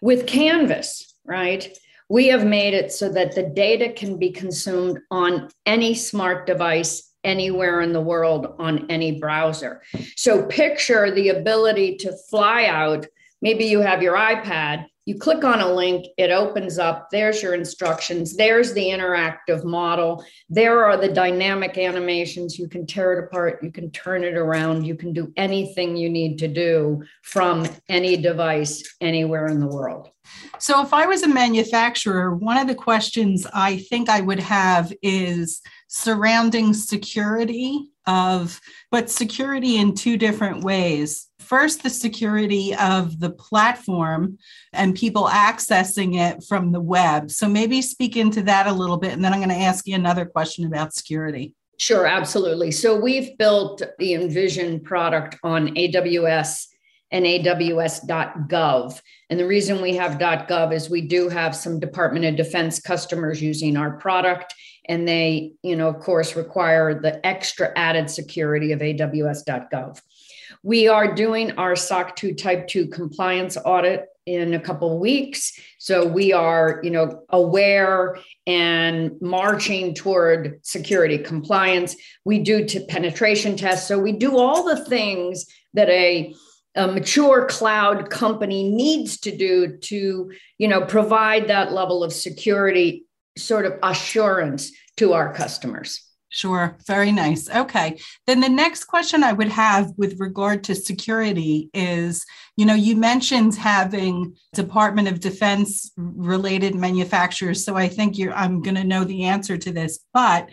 with 0.00 0.26
Canvas, 0.26 1.14
right? 1.24 1.76
We 2.08 2.28
have 2.28 2.44
made 2.44 2.74
it 2.74 2.92
so 2.92 3.10
that 3.12 3.34
the 3.34 3.42
data 3.42 3.92
can 3.92 4.18
be 4.18 4.30
consumed 4.30 5.00
on 5.10 5.48
any 5.64 5.94
smart 5.94 6.46
device 6.46 7.12
anywhere 7.24 7.80
in 7.80 7.92
the 7.92 8.00
world 8.00 8.54
on 8.58 8.88
any 8.88 9.18
browser. 9.18 9.82
So 10.14 10.46
picture 10.46 11.10
the 11.10 11.30
ability 11.30 11.96
to 11.96 12.16
fly 12.30 12.66
out. 12.66 13.06
Maybe 13.42 13.64
you 13.64 13.80
have 13.80 14.02
your 14.02 14.14
iPad 14.14 14.86
you 15.06 15.16
click 15.16 15.44
on 15.44 15.60
a 15.60 15.72
link, 15.72 16.08
it 16.18 16.32
opens 16.32 16.80
up. 16.80 17.10
There's 17.10 17.40
your 17.40 17.54
instructions. 17.54 18.36
There's 18.36 18.72
the 18.72 18.86
interactive 18.86 19.64
model. 19.64 20.24
There 20.50 20.84
are 20.84 20.96
the 20.96 21.08
dynamic 21.08 21.78
animations. 21.78 22.58
You 22.58 22.68
can 22.68 22.86
tear 22.86 23.12
it 23.12 23.24
apart. 23.24 23.62
You 23.62 23.70
can 23.70 23.92
turn 23.92 24.24
it 24.24 24.34
around. 24.34 24.84
You 24.84 24.96
can 24.96 25.12
do 25.12 25.32
anything 25.36 25.96
you 25.96 26.10
need 26.10 26.38
to 26.40 26.48
do 26.48 27.04
from 27.22 27.68
any 27.88 28.16
device 28.16 28.96
anywhere 29.00 29.46
in 29.46 29.60
the 29.60 29.68
world. 29.68 30.10
So, 30.58 30.82
if 30.82 30.92
I 30.92 31.06
was 31.06 31.22
a 31.22 31.28
manufacturer, 31.28 32.34
one 32.34 32.58
of 32.58 32.66
the 32.66 32.74
questions 32.74 33.46
I 33.54 33.76
think 33.76 34.08
I 34.08 34.20
would 34.20 34.40
have 34.40 34.92
is 35.02 35.62
surrounding 35.86 36.74
security 36.74 37.90
of, 38.06 38.60
but 38.90 39.10
security 39.10 39.76
in 39.76 39.94
two 39.94 40.16
different 40.16 40.64
ways 40.64 41.28
first 41.46 41.82
the 41.82 41.90
security 41.90 42.74
of 42.74 43.20
the 43.20 43.30
platform 43.30 44.36
and 44.72 44.94
people 44.94 45.24
accessing 45.24 46.16
it 46.16 46.42
from 46.44 46.72
the 46.72 46.80
web. 46.80 47.30
So 47.30 47.48
maybe 47.48 47.80
speak 47.82 48.16
into 48.16 48.42
that 48.42 48.66
a 48.66 48.72
little 48.72 48.96
bit. 48.96 49.12
And 49.12 49.24
then 49.24 49.32
I'm 49.32 49.38
going 49.38 49.50
to 49.50 49.54
ask 49.64 49.86
you 49.86 49.94
another 49.94 50.26
question 50.26 50.66
about 50.66 50.92
security. 50.92 51.54
Sure, 51.78 52.06
absolutely. 52.06 52.72
So 52.72 52.98
we've 52.98 53.36
built 53.38 53.82
the 53.98 54.14
Envision 54.14 54.80
product 54.80 55.36
on 55.42 55.74
AWS 55.74 56.66
and 57.12 57.24
AWS.gov. 57.24 59.00
And 59.30 59.38
the 59.38 59.46
reason 59.46 59.80
we 59.80 59.94
have 59.96 60.18
.gov 60.18 60.72
is 60.72 60.90
we 60.90 61.02
do 61.02 61.28
have 61.28 61.54
some 61.54 61.78
Department 61.78 62.24
of 62.24 62.36
Defense 62.36 62.80
customers 62.80 63.40
using 63.40 63.76
our 63.76 63.98
product 63.98 64.54
and 64.88 65.06
they, 65.06 65.52
you 65.62 65.76
know, 65.76 65.88
of 65.88 66.00
course 66.00 66.36
require 66.36 67.00
the 67.00 67.24
extra 67.26 67.72
added 67.76 68.10
security 68.10 68.72
of 68.72 68.80
AWS.gov. 68.80 70.00
We 70.62 70.88
are 70.88 71.14
doing 71.14 71.52
our 71.52 71.76
SOC 71.76 72.16
2 72.16 72.34
Type 72.34 72.68
2 72.68 72.88
compliance 72.88 73.56
audit 73.64 74.06
in 74.26 74.54
a 74.54 74.60
couple 74.60 74.92
of 74.92 74.98
weeks. 74.98 75.58
So 75.78 76.04
we 76.04 76.32
are, 76.32 76.80
you 76.82 76.90
know, 76.90 77.22
aware 77.28 78.18
and 78.46 79.12
marching 79.20 79.94
toward 79.94 80.58
security 80.62 81.18
compliance. 81.18 81.96
We 82.24 82.40
do 82.40 82.64
to 82.66 82.80
penetration 82.86 83.56
tests. 83.56 83.86
So 83.86 83.98
we 83.98 84.12
do 84.12 84.36
all 84.36 84.64
the 84.64 84.84
things 84.84 85.46
that 85.74 85.88
a, 85.88 86.34
a 86.74 86.88
mature 86.88 87.46
cloud 87.46 88.10
company 88.10 88.68
needs 88.68 89.18
two 89.20 89.36
do 89.36 89.76
to, 89.76 90.32
you 90.58 90.68
know, 90.68 90.84
provide 90.84 91.48
that 91.48 91.72
level 91.72 92.02
of 92.02 92.12
security 92.12 93.05
sort 93.36 93.66
of 93.66 93.78
assurance 93.82 94.72
to 94.96 95.12
our 95.12 95.32
customers. 95.32 96.02
Sure. 96.28 96.76
Very 96.86 97.12
nice. 97.12 97.48
Okay. 97.48 97.98
Then 98.26 98.40
the 98.40 98.48
next 98.48 98.84
question 98.84 99.22
I 99.22 99.32
would 99.32 99.48
have 99.48 99.92
with 99.96 100.20
regard 100.20 100.64
to 100.64 100.74
security 100.74 101.70
is 101.72 102.26
you 102.56 102.64
know, 102.64 102.74
you 102.74 102.96
mentioned 102.96 103.54
having 103.54 104.34
Department 104.54 105.08
of 105.08 105.20
Defense 105.20 105.92
related 105.96 106.74
manufacturers. 106.74 107.62
So 107.62 107.76
I 107.76 107.86
think 107.86 108.16
you're, 108.16 108.32
I'm 108.32 108.62
going 108.62 108.76
to 108.76 108.84
know 108.84 109.04
the 109.04 109.24
answer 109.24 109.58
to 109.58 109.70
this. 109.70 110.00
But 110.14 110.48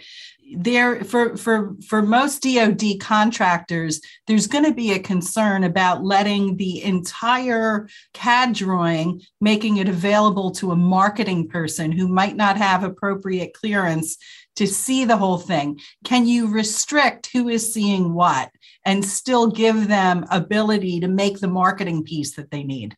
there 0.55 1.03
for 1.03 1.35
for 1.38 1.75
for 1.88 2.01
most 2.01 2.43
DoD 2.43 3.00
contractors, 3.00 4.01
there's 4.27 4.47
going 4.47 4.65
to 4.65 4.73
be 4.73 4.93
a 4.93 5.00
concern 5.00 5.63
about 5.63 6.03
letting 6.03 6.57
the 6.57 6.83
entire 6.83 7.88
CAD 8.13 8.53
drawing, 8.53 9.21
making 9.41 9.77
it 9.77 9.89
available 9.89 10.51
to 10.51 10.71
a 10.71 10.75
marketing 10.75 11.47
person 11.47 11.91
who 11.91 12.07
might 12.07 12.35
not 12.35 12.57
have 12.57 12.83
appropriate 12.83 13.53
clearance 13.53 14.17
to 14.55 14.67
see 14.67 15.05
the 15.05 15.17
whole 15.17 15.39
thing. 15.39 15.79
Can 16.03 16.27
you 16.27 16.47
restrict 16.47 17.29
who 17.33 17.50
is 17.50 17.73
seeing 17.73 18.13
what 18.13 18.51
and 18.85 19.03
still 19.03 19.47
give 19.47 19.88
them 19.88 20.25
ability 20.29 21.00
to 21.00 21.07
make 21.07 21.39
the 21.39 21.47
marketing 21.47 22.03
piece 22.03 22.35
that 22.35 22.51
they 22.51 22.63
need? 22.63 22.95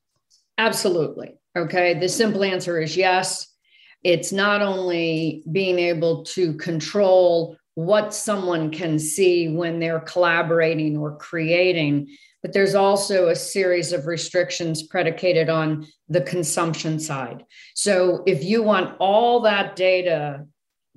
Absolutely. 0.58 1.36
Okay. 1.56 1.98
The 1.98 2.10
simple 2.10 2.44
answer 2.44 2.82
is 2.82 2.98
yes 2.98 3.55
it's 4.06 4.32
not 4.32 4.62
only 4.62 5.44
being 5.52 5.80
able 5.80 6.24
to 6.24 6.54
control 6.54 7.58
what 7.74 8.14
someone 8.14 8.70
can 8.70 9.00
see 9.00 9.50
when 9.50 9.80
they're 9.80 10.00
collaborating 10.00 10.96
or 10.96 11.18
creating, 11.18 12.08
but 12.44 12.54
there's 12.54 12.76
also 12.76 13.30
a 13.30 13.36
series 13.36 13.92
of 13.92 14.06
restrictions 14.06 14.84
predicated 14.84 15.50
on 15.50 15.88
the 16.08 16.22
consumption 16.22 17.00
side. 17.00 17.44
So 17.74 18.22
if 18.28 18.44
you 18.44 18.62
want 18.62 18.96
all 19.00 19.40
that 19.40 19.76
data 19.76 20.46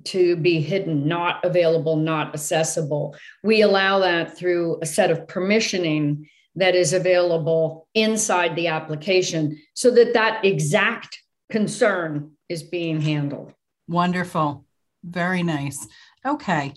to 0.03 0.35
be 0.35 0.61
hidden, 0.61 1.07
not 1.07 1.43
available, 1.43 1.95
not 1.95 2.35
accessible, 2.35 3.15
we 3.41 3.63
allow 3.63 3.97
that 3.99 4.37
through 4.37 4.77
a 4.83 4.85
set 4.85 5.09
of 5.09 5.25
permissioning 5.25 6.27
that 6.55 6.75
is 6.75 6.93
available 6.93 7.87
inside 7.95 8.55
the 8.55 8.67
application 8.67 9.59
so 9.73 9.89
that 9.89 10.13
that 10.13 10.45
exact 10.45 11.17
concern 11.49 12.35
is 12.49 12.63
being 12.63 12.99
handled. 12.99 13.53
Wonderful. 13.87 14.65
Very 15.03 15.43
nice. 15.43 15.87
Okay. 16.25 16.73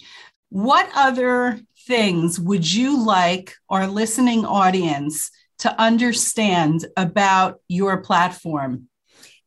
What 0.51 0.89
other 0.95 1.61
things 1.87 2.39
would 2.39 2.71
you 2.71 3.05
like 3.05 3.55
our 3.69 3.87
listening 3.87 4.45
audience 4.45 5.31
to 5.61 5.81
understand 5.81 6.87
about 6.97 7.61
your 7.69 8.03
platform? 8.03 8.89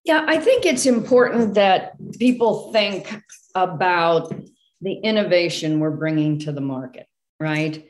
Yeah, 0.04 0.26
I 0.28 0.38
think 0.38 0.66
it's 0.66 0.86
important 0.86 1.54
that 1.56 1.94
people 2.20 2.72
think 2.72 3.22
about 3.54 4.34
the 4.82 4.94
innovation 4.94 5.80
we're 5.80 5.92
bringing 5.92 6.40
to 6.40 6.52
the 6.52 6.62
market, 6.62 7.08
right? 7.40 7.88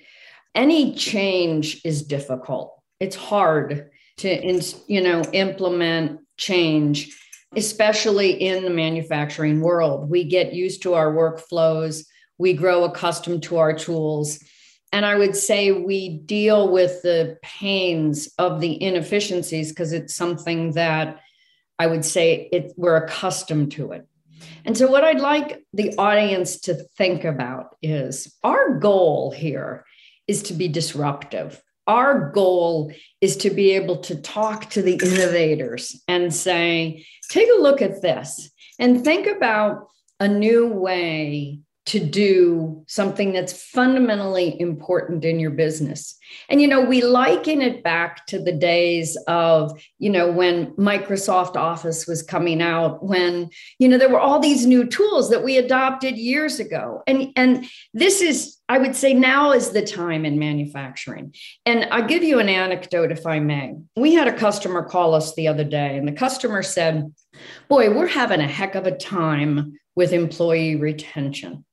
Any 0.54 0.94
change 0.94 1.82
is 1.84 2.04
difficult. 2.04 2.80
It's 3.00 3.16
hard 3.16 3.92
to 4.18 4.62
you 4.88 5.02
know 5.02 5.24
implement 5.34 6.22
change 6.38 7.14
especially 7.56 8.32
in 8.32 8.64
the 8.64 8.70
manufacturing 8.70 9.62
world. 9.62 10.10
We 10.10 10.24
get 10.24 10.54
used 10.54 10.82
to 10.84 10.94
our 10.94 11.14
workflows, 11.14 12.06
we 12.38 12.54
grow 12.54 12.84
accustomed 12.84 13.44
to 13.44 13.58
our 13.58 13.74
tools. 13.74 14.44
And 14.92 15.06
I 15.06 15.16
would 15.16 15.36
say 15.36 15.72
we 15.72 16.20
deal 16.20 16.72
with 16.72 17.02
the 17.02 17.38
pains 17.42 18.30
of 18.38 18.62
the 18.62 18.82
inefficiencies 18.82 19.70
because 19.70 19.92
it's 19.94 20.16
something 20.16 20.72
that 20.74 21.20
I 21.80 21.88
would 21.88 22.06
say 22.06 22.48
it, 22.52 22.74
we're 22.78 22.96
accustomed 22.96 23.74
to 23.74 23.92
it. 23.92 24.08
And 24.64 24.78
so, 24.78 24.88
what 24.88 25.04
I'd 25.04 25.20
like 25.20 25.64
the 25.74 25.94
audience 25.98 26.60
to 26.62 26.76
think 26.98 27.24
about 27.24 27.76
is 27.82 28.36
our 28.44 28.80
goal 28.80 29.32
here 29.32 29.86
is 30.28 30.44
to 30.44 30.54
be 30.54 30.68
disruptive 30.68 31.62
our 31.88 32.32
goal 32.32 32.92
is 33.22 33.38
to 33.38 33.50
be 33.50 33.72
able 33.72 33.98
to 33.98 34.16
talk 34.22 34.70
to 34.72 34.82
the 34.82 34.94
innovators 34.94 36.02
and 36.08 36.34
say, 36.34 37.06
take 37.30 37.50
a 37.58 37.62
look 37.62 37.82
at 37.82 38.02
this 38.02 38.50
and 38.80 39.04
think 39.04 39.28
about 39.28 39.88
a 40.20 40.28
new 40.28 40.68
way 40.68 41.60
to 41.86 42.00
do 42.00 42.84
something 42.88 43.32
that's 43.32 43.62
fundamentally 43.70 44.60
important 44.60 45.24
in 45.24 45.40
your 45.40 45.52
business. 45.52 46.18
And, 46.50 46.60
you 46.60 46.68
know, 46.68 46.82
we 46.82 47.04
liken 47.04 47.62
it 47.62 47.84
back 47.84 48.26
to 48.28 48.40
the 48.40 48.52
days 48.52 49.16
of, 49.28 49.80
you 50.00 50.10
know, 50.10 50.32
when 50.32 50.72
Microsoft 50.78 51.56
Office 51.56 52.08
was 52.08 52.24
coming 52.24 52.60
out, 52.60 53.04
when, 53.04 53.52
you 53.78 53.88
know, 53.88 54.00
there 54.00 54.10
were 54.10 54.20
all 54.20 54.40
these 54.40 54.66
new 54.66 54.86
tools 54.86 55.30
that 55.30 55.44
we 55.44 55.58
adopted 55.58 56.18
years 56.18 56.60
ago. 56.60 57.04
And, 57.06 57.32
and 57.36 57.68
this 57.94 58.20
is, 58.20 58.55
I 58.68 58.80
would 58.80 58.96
say 58.96 59.14
now 59.14 59.52
is 59.52 59.70
the 59.70 59.86
time 59.86 60.26
in 60.26 60.40
manufacturing. 60.40 61.36
And 61.66 61.88
I'll 61.92 62.08
give 62.08 62.24
you 62.24 62.40
an 62.40 62.50
anecdote, 62.50 63.12
if 63.12 63.26
I 63.26 63.40
may. 63.40 63.76
We 63.96 64.16
had 64.16 64.28
a 64.28 64.38
customer 64.38 64.84
call 64.84 65.14
us 65.14 65.36
the 65.36 65.48
other 65.48 65.64
day, 65.64 65.98
and 65.98 66.08
the 66.08 66.14
customer 66.14 66.64
said, 66.64 67.14
Boy, 67.68 67.94
we're 67.94 68.08
having 68.08 68.42
a 68.42 68.48
heck 68.48 68.76
of 68.76 68.88
a 68.88 68.98
time 68.98 69.74
with 69.96 70.14
employee 70.14 70.78
retention. 70.78 71.64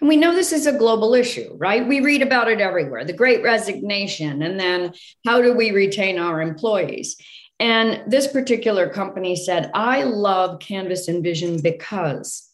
And 0.00 0.08
we 0.08 0.16
know 0.16 0.34
this 0.34 0.52
is 0.52 0.66
a 0.66 0.76
global 0.76 1.14
issue, 1.14 1.54
right? 1.56 1.86
We 1.86 2.00
read 2.00 2.22
about 2.22 2.48
it 2.48 2.60
everywhere 2.60 3.04
the 3.04 3.12
great 3.12 3.42
resignation, 3.42 4.42
and 4.42 4.58
then 4.58 4.92
how 5.24 5.40
do 5.40 5.54
we 5.54 5.70
retain 5.70 6.18
our 6.18 6.40
employees? 6.40 7.16
And 7.60 8.02
this 8.10 8.26
particular 8.26 8.88
company 8.88 9.36
said, 9.36 9.70
I 9.74 10.02
love 10.02 10.58
Canvas 10.58 11.08
Envision 11.08 11.62
because 11.62 12.48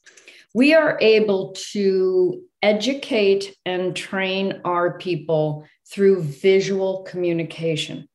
we 0.54 0.74
are 0.74 0.98
able 1.00 1.54
to 1.72 2.42
educate 2.62 3.54
and 3.64 3.94
train 3.94 4.60
our 4.64 4.98
people 4.98 5.66
through 5.90 6.22
visual 6.22 7.02
communication. 7.02 8.08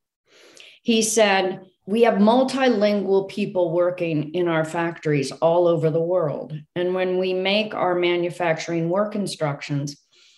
He 0.83 1.01
said, 1.01 1.61
we 1.85 2.03
have 2.03 2.15
multilingual 2.15 3.29
people 3.29 3.71
working 3.71 4.33
in 4.33 4.47
our 4.47 4.63
factories 4.63 5.31
all 5.31 5.67
over 5.67 5.89
the 5.89 6.01
world. 6.01 6.57
And 6.75 6.93
when 6.93 7.17
we 7.17 7.33
make 7.33 7.73
our 7.73 7.95
manufacturing 7.95 8.89
work 8.89 9.15
instructions, 9.15 9.97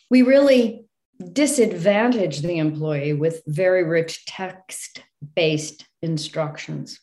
we 0.10 0.24
really 0.24 0.86
disadvantage 1.34 2.41
the 2.41 2.58
employee 2.58 3.13
with 3.13 3.41
very 3.48 3.84
rich 3.84 4.26
text 4.26 5.04
based 5.36 5.86
instructions. 6.02 7.00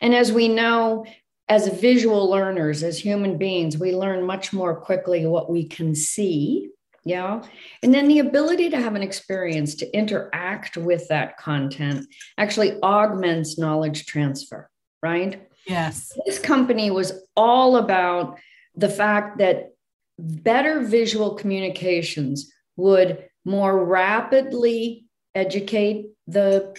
And 0.00 0.14
as 0.14 0.32
we 0.32 0.48
know, 0.48 1.06
as 1.50 1.68
visual 1.80 2.30
learners, 2.30 2.82
as 2.82 2.98
human 2.98 3.36
beings, 3.36 3.76
we 3.76 3.94
learn 3.94 4.24
much 4.24 4.52
more 4.52 4.74
quickly 4.74 5.26
what 5.26 5.50
we 5.50 5.66
can 5.66 5.94
see 5.94 6.70
yeah. 7.04 7.42
And 7.82 7.94
then 7.94 8.08
the 8.08 8.18
ability 8.18 8.70
to 8.70 8.80
have 8.80 8.94
an 8.94 9.02
experience 9.02 9.74
to 9.76 9.96
interact 9.96 10.76
with 10.76 11.08
that 11.08 11.38
content 11.38 12.06
actually 12.36 12.78
augments 12.82 13.58
knowledge 13.58 14.06
transfer, 14.06 14.70
right? 15.02 15.48
Yes. 15.66 16.12
This 16.26 16.38
company 16.38 16.90
was 16.90 17.12
all 17.36 17.76
about 17.76 18.38
the 18.76 18.88
fact 18.88 19.38
that 19.38 19.72
better 20.18 20.80
visual 20.80 21.34
communications 21.34 22.52
would 22.76 23.24
more 23.44 23.82
rapidly 23.84 25.06
educate 25.34 26.06
the 26.26 26.76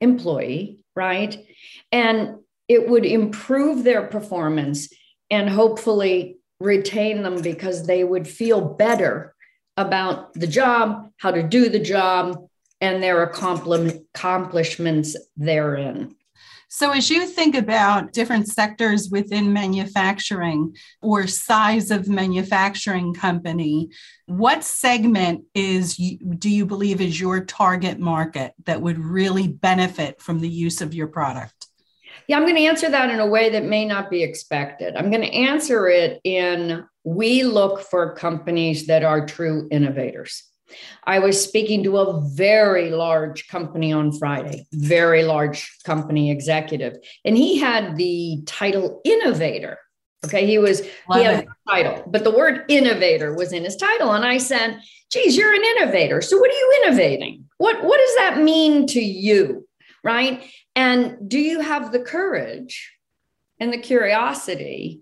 employee, 0.00 0.80
right? 0.96 1.46
And 1.92 2.39
it 2.70 2.88
would 2.88 3.04
improve 3.04 3.82
their 3.82 4.06
performance 4.06 4.88
and 5.28 5.50
hopefully 5.50 6.38
retain 6.60 7.24
them 7.24 7.42
because 7.42 7.84
they 7.84 8.04
would 8.04 8.28
feel 8.28 8.60
better 8.60 9.34
about 9.76 10.32
the 10.34 10.46
job, 10.46 11.10
how 11.16 11.32
to 11.32 11.42
do 11.42 11.68
the 11.68 11.80
job, 11.80 12.46
and 12.80 13.02
their 13.02 13.24
accomplishments 13.24 15.16
therein. 15.36 16.14
So, 16.68 16.92
as 16.92 17.10
you 17.10 17.26
think 17.26 17.56
about 17.56 18.12
different 18.12 18.46
sectors 18.46 19.10
within 19.10 19.52
manufacturing 19.52 20.76
or 21.02 21.26
size 21.26 21.90
of 21.90 22.08
manufacturing 22.08 23.14
company, 23.14 23.88
what 24.26 24.62
segment 24.62 25.42
is 25.56 25.96
do 25.96 26.48
you 26.48 26.66
believe 26.66 27.00
is 27.00 27.20
your 27.20 27.44
target 27.44 27.98
market 27.98 28.52
that 28.66 28.80
would 28.80 29.00
really 29.00 29.48
benefit 29.48 30.20
from 30.22 30.38
the 30.38 30.48
use 30.48 30.80
of 30.80 30.94
your 30.94 31.08
product? 31.08 31.59
Yeah, 32.28 32.36
I'm 32.36 32.44
going 32.44 32.56
to 32.56 32.66
answer 32.66 32.90
that 32.90 33.10
in 33.10 33.20
a 33.20 33.26
way 33.26 33.50
that 33.50 33.64
may 33.64 33.84
not 33.84 34.10
be 34.10 34.22
expected. 34.22 34.96
I'm 34.96 35.10
going 35.10 35.22
to 35.22 35.32
answer 35.32 35.88
it 35.88 36.20
in 36.24 36.84
we 37.04 37.42
look 37.42 37.80
for 37.82 38.14
companies 38.14 38.86
that 38.86 39.02
are 39.02 39.26
true 39.26 39.68
innovators. 39.70 40.44
I 41.04 41.18
was 41.18 41.42
speaking 41.42 41.82
to 41.84 41.98
a 41.98 42.20
very 42.34 42.90
large 42.90 43.48
company 43.48 43.92
on 43.92 44.12
Friday, 44.12 44.66
very 44.72 45.24
large 45.24 45.70
company 45.84 46.30
executive, 46.30 46.96
and 47.24 47.36
he 47.36 47.58
had 47.58 47.96
the 47.96 48.42
title 48.46 49.00
innovator. 49.04 49.78
Okay, 50.24 50.46
he 50.46 50.58
was 50.58 50.82
Love 51.08 51.18
he 51.18 51.24
had 51.24 51.44
it. 51.44 51.48
a 51.48 51.70
title, 51.70 52.04
but 52.06 52.24
the 52.24 52.30
word 52.30 52.64
innovator 52.68 53.34
was 53.34 53.52
in 53.52 53.64
his 53.64 53.74
title. 53.74 54.12
And 54.12 54.24
I 54.24 54.36
said, 54.36 54.78
geez, 55.10 55.36
you're 55.36 55.54
an 55.54 55.64
innovator. 55.76 56.20
So 56.20 56.38
what 56.38 56.50
are 56.50 56.54
you 56.54 56.82
innovating? 56.84 57.46
What 57.56 57.82
what 57.82 57.98
does 57.98 58.16
that 58.16 58.42
mean 58.42 58.86
to 58.88 59.00
you? 59.00 59.66
Right? 60.02 60.44
And 60.74 61.28
do 61.28 61.38
you 61.38 61.60
have 61.60 61.92
the 61.92 62.00
courage 62.00 62.92
and 63.58 63.72
the 63.72 63.78
curiosity 63.78 65.00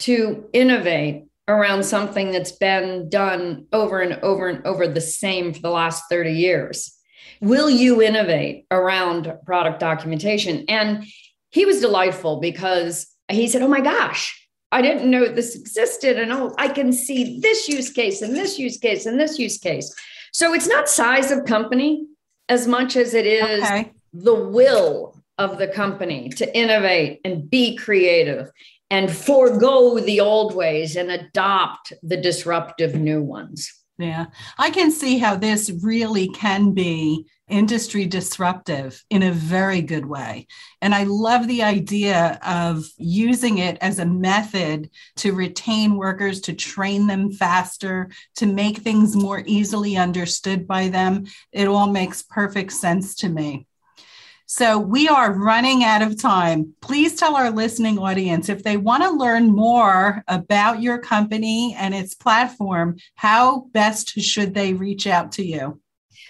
to 0.00 0.48
innovate 0.52 1.24
around 1.46 1.84
something 1.84 2.30
that's 2.30 2.52
been 2.52 3.08
done 3.08 3.66
over 3.72 4.00
and 4.00 4.20
over 4.22 4.48
and 4.48 4.66
over 4.66 4.86
the 4.86 5.00
same 5.00 5.54
for 5.54 5.60
the 5.60 5.70
last 5.70 6.04
30 6.10 6.32
years? 6.32 6.94
Will 7.40 7.70
you 7.70 8.02
innovate 8.02 8.66
around 8.70 9.32
product 9.46 9.80
documentation? 9.80 10.64
And 10.68 11.06
he 11.50 11.64
was 11.64 11.80
delightful 11.80 12.40
because 12.40 13.06
he 13.28 13.48
said, 13.48 13.62
Oh 13.62 13.68
my 13.68 13.80
gosh, 13.80 14.48
I 14.70 14.82
didn't 14.82 15.10
know 15.10 15.26
this 15.26 15.54
existed. 15.54 16.18
And 16.18 16.32
oh, 16.32 16.54
I 16.58 16.68
can 16.68 16.92
see 16.92 17.40
this 17.40 17.68
use 17.68 17.90
case 17.90 18.22
and 18.22 18.34
this 18.34 18.58
use 18.58 18.76
case 18.76 19.06
and 19.06 19.18
this 19.18 19.38
use 19.38 19.58
case. 19.58 19.94
So 20.32 20.52
it's 20.52 20.68
not 20.68 20.88
size 20.88 21.30
of 21.30 21.46
company 21.46 22.06
as 22.48 22.66
much 22.66 22.96
as 22.96 23.14
it 23.14 23.26
is 23.26 23.62
okay. 23.62 23.92
The 24.12 24.34
will 24.34 25.14
of 25.38 25.58
the 25.58 25.68
company 25.68 26.28
to 26.30 26.56
innovate 26.56 27.20
and 27.24 27.48
be 27.48 27.76
creative 27.76 28.50
and 28.90 29.10
forego 29.10 30.00
the 30.00 30.20
old 30.20 30.54
ways 30.54 30.96
and 30.96 31.10
adopt 31.10 31.92
the 32.02 32.16
disruptive 32.16 32.94
new 32.94 33.22
ones. 33.22 33.72
Yeah, 33.98 34.26
I 34.56 34.70
can 34.70 34.92
see 34.92 35.18
how 35.18 35.34
this 35.34 35.70
really 35.82 36.28
can 36.28 36.72
be 36.72 37.26
industry 37.48 38.06
disruptive 38.06 39.02
in 39.10 39.24
a 39.24 39.32
very 39.32 39.82
good 39.82 40.06
way. 40.06 40.46
And 40.80 40.94
I 40.94 41.04
love 41.04 41.48
the 41.48 41.64
idea 41.64 42.38
of 42.46 42.84
using 42.96 43.58
it 43.58 43.76
as 43.80 43.98
a 43.98 44.06
method 44.06 44.90
to 45.16 45.32
retain 45.32 45.96
workers, 45.96 46.40
to 46.42 46.52
train 46.52 47.08
them 47.08 47.32
faster, 47.32 48.10
to 48.36 48.46
make 48.46 48.78
things 48.78 49.16
more 49.16 49.42
easily 49.46 49.96
understood 49.96 50.68
by 50.68 50.88
them. 50.88 51.24
It 51.50 51.66
all 51.66 51.88
makes 51.88 52.22
perfect 52.22 52.72
sense 52.74 53.16
to 53.16 53.28
me. 53.28 53.66
So 54.50 54.78
we 54.78 55.08
are 55.08 55.34
running 55.34 55.84
out 55.84 56.00
of 56.00 56.18
time. 56.18 56.72
Please 56.80 57.16
tell 57.16 57.36
our 57.36 57.50
listening 57.50 57.98
audience 57.98 58.48
if 58.48 58.62
they 58.62 58.78
want 58.78 59.02
to 59.02 59.10
learn 59.10 59.50
more 59.50 60.24
about 60.26 60.80
your 60.80 60.96
company 60.96 61.76
and 61.78 61.94
its 61.94 62.14
platform, 62.14 62.96
how 63.14 63.66
best 63.74 64.18
should 64.18 64.54
they 64.54 64.72
reach 64.72 65.06
out 65.06 65.32
to 65.32 65.44
you? 65.44 65.82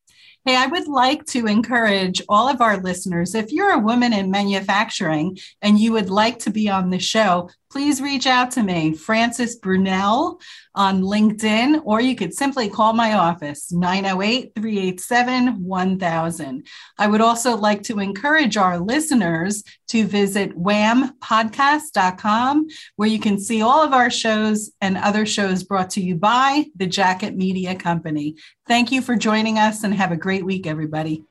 Hey, 0.44 0.56
I 0.56 0.66
would 0.66 0.88
like 0.88 1.24
to 1.26 1.46
encourage 1.46 2.20
all 2.28 2.48
of 2.48 2.60
our 2.60 2.78
listeners 2.78 3.36
if 3.36 3.52
you're 3.52 3.74
a 3.74 3.78
woman 3.78 4.12
in 4.12 4.28
manufacturing 4.28 5.38
and 5.60 5.78
you 5.78 5.92
would 5.92 6.10
like 6.10 6.40
to 6.40 6.50
be 6.50 6.68
on 6.68 6.90
the 6.90 6.98
show, 6.98 7.48
please 7.72 8.00
reach 8.02 8.26
out 8.26 8.50
to 8.50 8.62
me, 8.62 8.92
Francis 8.92 9.58
Brunell 9.58 10.38
on 10.74 11.00
LinkedIn, 11.00 11.80
or 11.84 12.02
you 12.02 12.14
could 12.14 12.34
simply 12.34 12.68
call 12.68 12.92
my 12.92 13.14
office, 13.14 13.72
908 13.72 14.52
387 14.54 15.64
1000. 15.64 16.66
I 16.98 17.06
would 17.06 17.22
also 17.22 17.56
like 17.56 17.82
to 17.84 17.98
encourage 17.98 18.58
our 18.58 18.78
listeners 18.78 19.64
to 19.88 20.06
visit 20.06 20.54
whampodcast.com, 20.54 22.66
where 22.96 23.08
you 23.08 23.18
can 23.18 23.38
see 23.38 23.62
all 23.62 23.82
of 23.82 23.94
our 23.94 24.10
shows 24.10 24.70
and 24.82 24.98
other 24.98 25.24
shows 25.24 25.64
brought 25.64 25.88
to 25.90 26.02
you 26.02 26.14
by 26.14 26.66
the 26.76 26.86
Jacket 26.86 27.36
Media 27.36 27.74
Company. 27.74 28.36
Thank 28.68 28.92
you 28.92 29.00
for 29.00 29.16
joining 29.16 29.58
us 29.58 29.82
and 29.82 29.94
have 29.94 30.12
a 30.12 30.16
great 30.16 30.44
week, 30.44 30.66
everybody. 30.66 31.24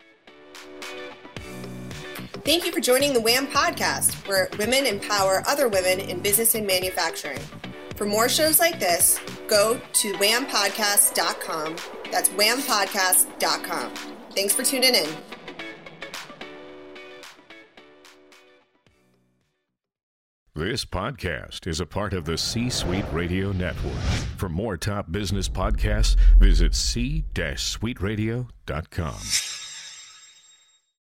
Thank 2.43 2.65
you 2.65 2.71
for 2.71 2.79
joining 2.79 3.13
the 3.13 3.21
WHAM 3.21 3.45
podcast, 3.47 4.27
where 4.27 4.49
women 4.57 4.87
empower 4.87 5.43
other 5.47 5.67
women 5.67 5.99
in 5.99 6.21
business 6.21 6.55
and 6.55 6.65
manufacturing. 6.65 7.37
For 7.95 8.05
more 8.05 8.27
shows 8.27 8.59
like 8.59 8.79
this, 8.79 9.19
go 9.47 9.79
to 9.93 10.13
whampodcast.com. 10.13 11.75
That's 12.11 12.29
whampodcast.com. 12.29 13.93
Thanks 14.33 14.55
for 14.55 14.63
tuning 14.63 14.95
in. 14.95 15.07
This 20.55 20.83
podcast 20.83 21.67
is 21.67 21.79
a 21.79 21.85
part 21.85 22.13
of 22.13 22.25
the 22.25 22.39
C 22.39 22.71
Suite 22.71 23.05
Radio 23.13 23.51
Network. 23.51 24.01
For 24.37 24.49
more 24.49 24.77
top 24.77 25.11
business 25.11 25.47
podcasts, 25.47 26.15
visit 26.39 26.73
c-suiteradio.com. 26.73 29.60